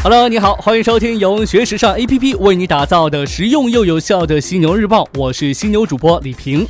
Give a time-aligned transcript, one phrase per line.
[0.00, 6.64] Hello，你好，欢迎收听由学时尚 APP 为你打造的实用又有效的犀牛日报，我是犀牛主播李平。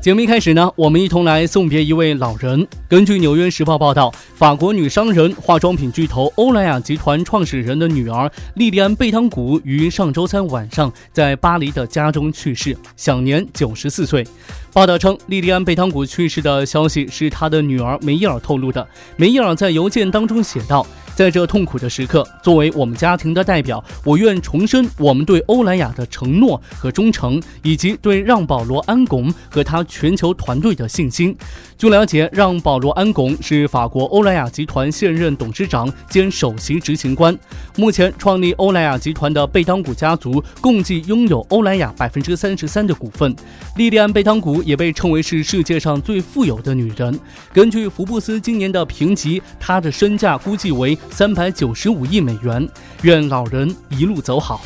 [0.00, 2.66] 节目一开始呢，我们一同来送别一位老人。
[2.88, 14.24] 根据《纽约时报》报道，法国女商人、化妆品巨头欧莱雅集团创始人的女儿莉莉安·贝汤古于上周三晚上在巴黎的家中去世，享年九十四岁。
[14.72, 18.86] 报道称，莉莉安·贝汤古去世的消息是她的女儿梅伊尔透露的。
[19.16, 20.86] 梅伊尔在邮件当中写道。
[21.20, 31.36] 在这痛苦的时刻，作为我们家庭的代表，我愿重申我们对欧莱雅的承诺和忠诚，以及对让·保罗·安拱和他全球团队的信心。
[31.76, 37.38] 据了解，让·保罗·安拱是法国欧莱雅集团现任董事长兼首席执行官。
[37.76, 43.36] 目前，创立欧莱雅集团的贝当古家族共计拥有欧莱雅百分之三十三的股份。
[43.76, 47.18] 莉莉安·贝当古也被称为是世界上最富有的女人。
[47.52, 50.96] 根据福布斯今年的评级，她的身价估计为。
[51.10, 52.66] 三百九十五亿美元，
[53.02, 54.62] 愿老人一路走好。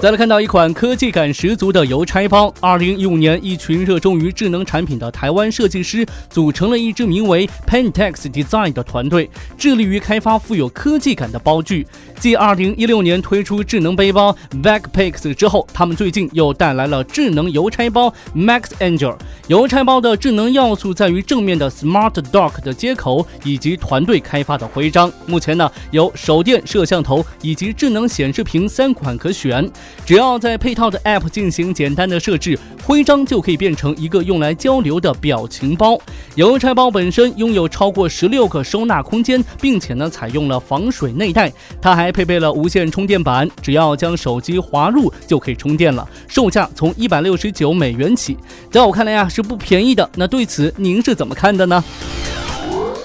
[0.00, 2.54] 再来看到一款科技感十足的邮差包。
[2.60, 11.84] 二零一五年，一群热衷于智能产品的台湾设计师组成了一支名为 Pentex Design 的团队，致力于开发富有科技感的包具。
[12.20, 19.16] 继二零一六年推出智能背包 Backpacks 之后，他们最近又带来了智能邮差包 Max Angel。
[19.48, 25.10] 邮差包的智能要素在于正面的 Smart Dock 的接口以及团队开发的徽章。
[25.26, 29.68] 目前呢，有手电、摄像头以及智能显示屏三款可选。
[30.04, 35.98] 只要在配套的 App 进行简单的设置，徽章就可以变成一个用来交流的表情包。
[36.34, 41.52] 邮差包本身拥有超过十六个收纳空间，并且呢采用了防水内袋。
[41.80, 46.08] 它还配备了无线充电板，只要将手机滑入就可以充电了。
[46.26, 48.36] 售价从一百六十九美元起，
[48.70, 50.08] 在我看来呀是不便宜的。
[50.14, 51.84] 那对此您是怎么看的呢？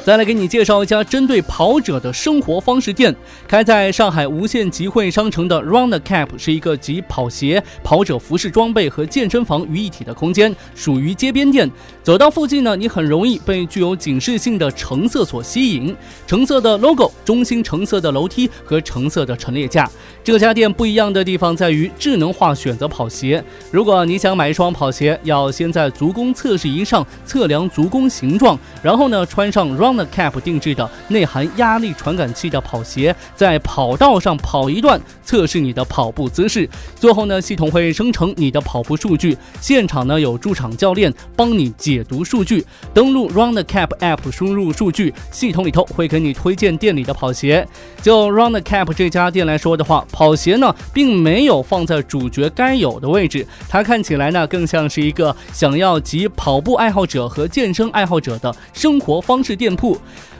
[0.04, 3.16] 再来给你介绍一家针对跑者的生活方式店，
[3.48, 11.72] 开在上海无限集会商城的 Runner Cap 是一个集跑鞋、跑者服饰装备和健身房于一体的空间，属于街边店。
[12.04, 15.96] 走到附近呢，你很容易被具有警示性的橙色所吸引，
[16.28, 19.90] 橙色的 logo、中心橙色的楼梯和橙色的陈列架。
[20.22, 23.42] 这家店不一样的地方在于智能化选择跑鞋。
[23.72, 36.70] 如果你想买一双跑鞋，要先在足弓测试仪上测量足弓形状，然后呢穿上 Run Cap 定制的内含压力传感器的跑鞋，在跑道上跑一段，测试你的跑步姿势。
[36.96, 39.38] 最后呢，系统会生成你的跑步数据。
[39.60, 42.66] 现场呢有驻场教练帮你解读数据。
[42.94, 47.68] 登录 Run the Cap App，输入数据，系统里头会给你推荐店里的跑鞋。
[48.02, 59.83] 就 Run the Cap 这家店来说的话，跑鞋呢并没有放在主角该有的位置，它看起来呢更像是一个想要集跑步爱好者和健身爱好者的生活方式店铺。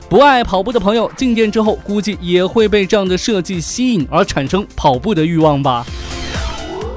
[0.08, 5.84] 不爱跑步的朋友进店之后，估计也会被这样的设计吸引而产生跑步的欲望吧。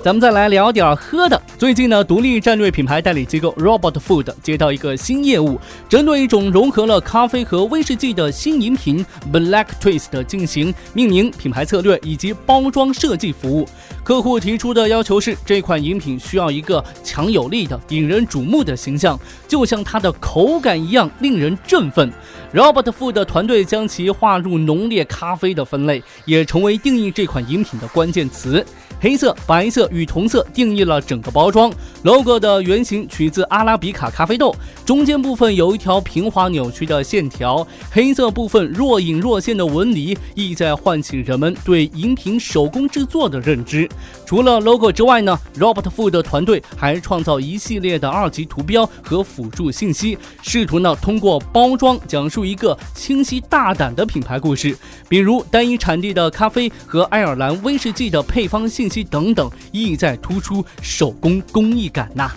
[0.03, 1.41] 咱们再来聊点喝的。
[1.57, 5.59] 最近呢，独立战略品牌代理机构 Robot Food 接到一个新业务，
[5.90, 9.03] 针对一种融合了咖啡和威士忌的新饮品
[9.34, 13.67] Black Twist 进行命名、品牌策略以及包装设计服务。
[14.03, 22.13] 客户提出的要求是，这款饮品需要一个强有力的、引人瞩目的形象，就像它的口感一样令人振奋。
[22.53, 28.63] Robot Food 团队将其划入浓烈咖啡的分类，也成为定义这款饮品的关键词。
[29.00, 31.72] 黑色、白色与同色定义了整个包包装。
[32.03, 34.53] logo 的原型取自阿拉比卡咖啡豆，
[34.85, 43.90] 中间部分有一条平滑扭曲的线条，黑色部分若隐若现的纹理，意在唤起人们对饮品手工制作的认知。
[44.25, 54.78] 除了 logo 之外呢，Robert Food 团队还创造一系列的二级图标和辅助信息，试图呢通过包装讲述一个清晰大胆的品牌故事，
[55.09, 58.68] 比如单一产地的咖啡和爱尔兰威士忌的配方。
[58.68, 62.31] 信息等等，意在突出手工工艺感呐。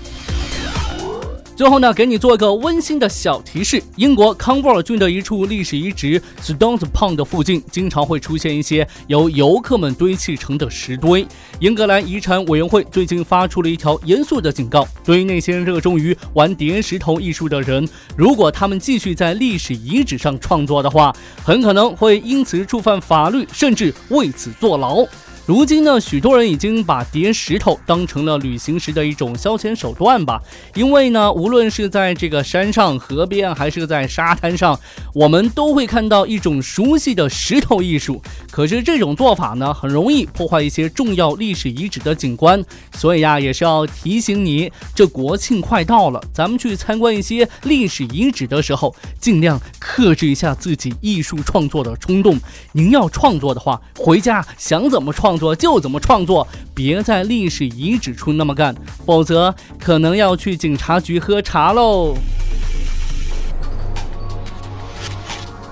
[1.56, 11.26] 最后呢，给你做一个温馨的小提示：英国康沃尔郡的一处历史遗址 Stones Pond 附近，经常会出现一些由游客们堆砌成的石堆。
[11.58, 17.86] 英格兰遗产委员会最近发出了一条严肃的警告：对于那些热衷于玩叠石头艺术的人，
[18.16, 21.14] 如果他们继续在历史遗址上创作的话，
[21.44, 25.04] 很可能会因此触犯法律，甚至为此坐牢。
[25.50, 30.41] 如今呢，许多人已经把叠石头当成了旅行时的一种消遣手段吧。
[30.76, 34.78] 因为呢，无论是在这个山上、河边，还是在沙滩上，
[35.12, 38.22] 我们都会看到一种熟悉的石头艺术。
[38.52, 42.64] 可是这种做法呢，很容易破坏一些重要历史遗址的景观。
[42.92, 52.38] 所以呀，也是要提醒你，这国庆快到了，咱们去参观一些历史遗址的时候，尽量克制一下自己艺术创作的冲动。
[52.70, 58.72] 您要创作的话，回家想怎么创作就怎么创作，别在历史遗址处那么干，
[59.04, 62.15] 否则可能要去警察局喝茶喽。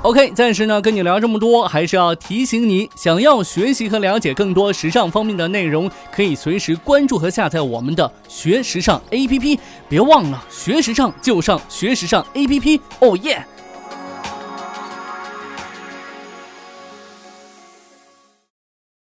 [0.02, 9.58] OK，暂时呢跟你聊这么多，还是要提醒你，想要学习和了解更多时尚方面的内容，可以随时关注和下载我们的学时尚 APP。
[9.88, 12.80] 别忘了，学时尚就上学时尚 APP。
[13.00, 13.44] 哦耶！